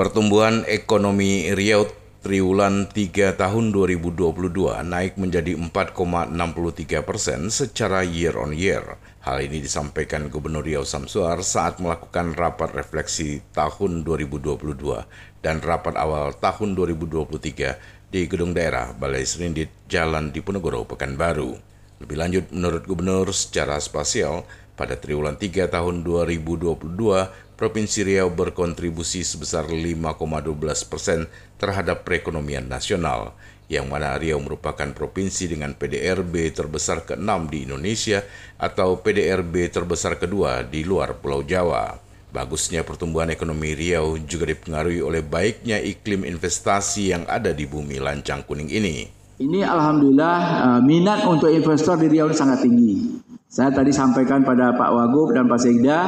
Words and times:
Pertumbuhan 0.00 0.64
ekonomi 0.64 1.52
Riau 1.52 1.84
triwulan 2.24 2.88
3 2.88 3.36
tahun 3.36 3.68
2022 3.68 4.32
naik 4.80 5.20
menjadi 5.20 5.52
4,63 5.60 7.04
persen 7.04 7.52
secara 7.52 8.00
year 8.00 8.32
on 8.40 8.56
year. 8.56 8.96
Hal 9.20 9.44
ini 9.44 9.60
disampaikan 9.60 10.32
Gubernur 10.32 10.64
Riau 10.64 10.88
Samsuar 10.88 11.44
saat 11.44 11.84
melakukan 11.84 12.32
rapat 12.32 12.72
refleksi 12.72 13.44
tahun 13.52 14.00
2022 14.08 14.80
dan 15.44 15.60
rapat 15.60 15.92
awal 16.00 16.32
tahun 16.32 16.80
2023 16.80 18.08
di 18.08 18.24
Gedung 18.24 18.56
Daerah 18.56 18.96
Balai 18.96 19.28
Serindit 19.28 19.68
Jalan 19.84 20.32
Diponegoro, 20.32 20.88
Pekanbaru. 20.88 21.60
Lebih 22.00 22.16
lanjut, 22.16 22.44
menurut 22.56 22.88
Gubernur 22.88 23.36
secara 23.36 23.76
spasial, 23.76 24.48
pada 24.80 24.96
triwulan 24.96 25.36
3 25.36 25.68
tahun 25.68 26.00
2022, 26.00 26.80
Provinsi 27.60 28.00
Riau 28.00 28.32
berkontribusi 28.32 29.20
sebesar 29.20 29.68
5,12 29.68 30.00
persen 30.88 31.28
terhadap 31.60 32.08
perekonomian 32.08 32.64
nasional, 32.64 33.36
yang 33.68 33.84
mana 33.92 34.16
Riau 34.16 34.40
merupakan 34.40 34.88
provinsi 34.96 35.52
dengan 35.52 35.76
PDRB 35.76 36.56
terbesar 36.56 37.04
ke-6 37.04 37.30
di 37.52 37.68
Indonesia 37.68 38.24
atau 38.56 38.96
PDRB 39.04 39.68
terbesar 39.68 40.16
kedua 40.16 40.64
di 40.64 40.88
luar 40.88 41.20
Pulau 41.20 41.44
Jawa. 41.44 42.00
Bagusnya 42.32 42.80
pertumbuhan 42.80 43.28
ekonomi 43.28 43.76
Riau 43.76 44.16
juga 44.24 44.48
dipengaruhi 44.48 45.04
oleh 45.04 45.20
baiknya 45.20 45.84
iklim 45.84 46.24
investasi 46.24 47.12
yang 47.12 47.28
ada 47.28 47.52
di 47.52 47.68
bumi 47.68 48.00
lancang 48.00 48.40
kuning 48.48 48.72
ini. 48.72 49.04
Ini 49.36 49.68
alhamdulillah 49.68 50.38
uh, 50.64 50.80
minat 50.80 51.28
untuk 51.28 51.52
investor 51.52 52.00
di 52.00 52.08
Riau 52.08 52.32
sangat 52.32 52.64
tinggi. 52.64 53.29
Saya 53.50 53.74
tadi 53.74 53.90
sampaikan 53.90 54.46
pada 54.46 54.78
Pak 54.78 54.90
Wagub 54.94 55.34
dan 55.34 55.50
Pak 55.50 55.58
Sekda 55.58 55.98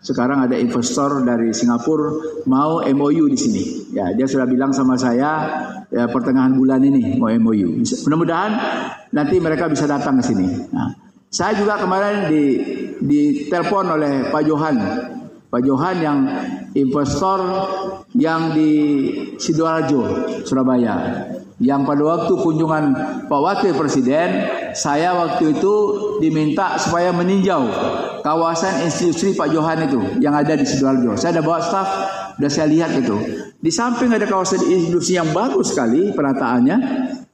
sekarang 0.00 0.48
ada 0.48 0.56
investor 0.56 1.20
dari 1.28 1.52
Singapura 1.52 2.40
mau 2.48 2.80
MOU 2.80 3.28
di 3.28 3.36
sini. 3.36 3.64
Ya, 3.92 4.16
dia 4.16 4.24
sudah 4.24 4.48
bilang 4.48 4.72
sama 4.72 4.96
saya 4.96 5.44
ya, 5.92 6.08
pertengahan 6.08 6.56
bulan 6.56 6.80
ini 6.80 7.20
mau 7.20 7.28
MOU. 7.28 7.84
Mudah-mudahan 7.84 8.52
nanti 9.12 9.36
mereka 9.36 9.68
bisa 9.68 9.84
datang 9.84 10.24
ke 10.24 10.32
sini. 10.32 10.48
Nah, 10.72 10.96
saya 11.28 11.52
juga 11.52 11.76
kemarin 11.76 12.32
di 12.32 12.44
ditelepon 12.96 14.00
oleh 14.00 14.12
Pak 14.32 14.42
Johan. 14.48 14.76
Pak 15.52 15.60
Johan 15.60 15.96
yang 16.00 16.18
investor 16.72 17.40
yang 18.16 18.56
di 18.56 18.72
Sidoarjo, 19.36 20.32
Surabaya 20.48 21.28
yang 21.60 21.84
pada 21.84 22.00
waktu 22.00 22.32
kunjungan 22.40 22.84
Pak 23.28 23.40
Wakil 23.44 23.76
Presiden, 23.76 24.48
saya 24.76 25.16
waktu 25.16 25.58
itu 25.58 25.74
diminta 26.22 26.76
supaya 26.76 27.10
meninjau 27.10 27.66
kawasan 28.22 28.86
institusi 28.86 29.34
Pak 29.34 29.48
Johan 29.50 29.88
itu 29.88 30.00
yang 30.22 30.36
ada 30.36 30.54
di 30.54 30.66
Sidoarjo. 30.66 31.16
Saya 31.16 31.38
ada 31.38 31.42
bawa 31.42 31.60
staf, 31.62 31.88
sudah 32.36 32.50
saya 32.50 32.66
lihat 32.68 32.94
itu. 32.96 33.16
Di 33.60 33.68
samping 33.68 34.08
ada 34.12 34.24
kawasan 34.24 34.64
industri 34.68 35.20
yang 35.20 35.28
bagus 35.34 35.72
sekali 35.74 36.12
penataannya, 36.16 36.76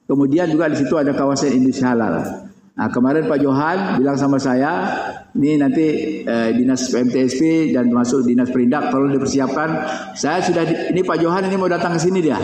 kemudian 0.07 0.51
juga 0.51 0.71
di 0.71 0.77
situ 0.79 0.95
ada 0.99 1.15
kawasan 1.15 1.55
industri 1.55 1.87
halal. 1.87 2.47
Nah 2.77 2.93
kemarin 2.93 3.25
Pak 3.25 3.41
Johan 3.41 3.97
bilang 3.97 4.21
sama 4.21 4.37
saya, 4.37 4.93
ini 5.33 5.57
nanti 5.57 5.87
eh, 6.29 6.51
dinas 6.53 6.93
PMTSP 6.93 7.73
dan 7.73 7.89
masuk 7.89 8.29
dinas 8.29 8.53
perindak 8.53 8.93
tolong 8.93 9.17
dipersiapkan. 9.17 9.69
Saya 10.13 10.45
sudah 10.45 10.65
di, 10.69 10.75
ini 10.93 11.01
Pak 11.01 11.17
Johan 11.17 11.49
ini 11.49 11.57
mau 11.57 11.73
datang 11.73 11.97
ke 11.97 12.01
sini 12.05 12.21
dia. 12.21 12.37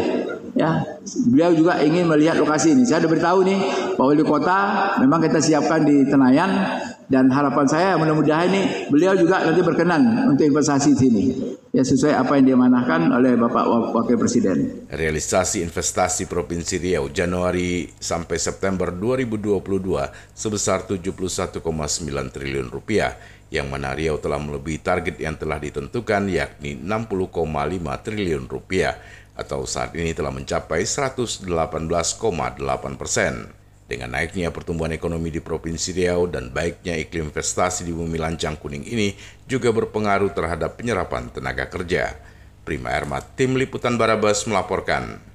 Ya, 0.63 0.79
beliau 1.27 1.51
juga 1.59 1.83
ingin 1.83 2.07
melihat 2.07 2.39
lokasi 2.39 2.71
ini. 2.79 2.87
Saya 2.87 3.03
sudah 3.03 3.11
beritahu 3.11 3.43
nih 3.43 3.59
Pak 3.99 4.05
Wali 4.07 4.23
Kota, 4.23 4.59
memang 5.03 5.19
kita 5.19 5.43
siapkan 5.43 5.83
di 5.83 6.07
Tenayan 6.07 6.55
dan 7.11 7.27
harapan 7.35 7.67
saya 7.67 7.99
mudah-mudahan 7.99 8.47
ini 8.47 8.63
beliau 8.87 9.19
juga 9.19 9.43
nanti 9.43 9.59
berkenan 9.59 10.31
untuk 10.31 10.47
investasi 10.47 10.95
di 10.95 10.99
sini. 11.03 11.25
Ya 11.75 11.83
sesuai 11.83 12.15
apa 12.15 12.39
yang 12.39 12.55
diamanahkan 12.55 13.11
oleh 13.11 13.35
Bapak 13.35 13.65
Wakil 13.91 14.21
Presiden. 14.21 14.87
Realisasi 14.87 15.67
investasi 15.67 16.31
Provinsi 16.31 16.79
Riau 16.79 17.11
Januari 17.11 17.91
sampai 17.99 18.39
September 18.39 18.95
2022 18.95 19.59
sebesar 20.31 20.87
71,9 20.87 21.59
triliun 22.31 22.69
rupiah 22.71 23.19
yang 23.53 23.69
mana 23.69 23.93
Riau 23.93 24.17
telah 24.17 24.41
melebihi 24.41 24.81
target 24.81 25.17
yang 25.21 25.37
telah 25.37 25.61
ditentukan 25.61 26.25
yakni 26.33 26.81
60,5 26.81 27.29
triliun 28.05 28.45
rupiah 28.49 28.97
atau 29.33 29.65
saat 29.65 29.97
ini 29.97 30.13
telah 30.13 30.31
mencapai 30.33 30.85
118,8 30.85 31.49
persen. 33.01 33.49
Dengan 33.89 34.17
naiknya 34.17 34.49
pertumbuhan 34.49 34.95
ekonomi 34.97 35.29
di 35.29 35.45
Provinsi 35.45 35.93
Riau 35.93 36.25
dan 36.25 36.49
baiknya 36.49 36.97
iklim 36.97 37.29
investasi 37.29 37.85
di 37.85 37.93
bumi 37.93 38.17
lancang 38.17 38.57
kuning 38.57 38.89
ini 38.89 39.13
juga 39.45 39.69
berpengaruh 39.69 40.33
terhadap 40.33 40.81
penyerapan 40.81 41.29
tenaga 41.29 41.69
kerja. 41.69 42.17
Prima 42.63 42.95
Erma, 42.95 43.21
Tim 43.21 43.59
Liputan 43.59 44.01
Barabas 44.01 44.49
melaporkan. 44.49 45.32